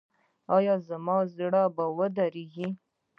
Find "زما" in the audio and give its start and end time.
0.87-1.17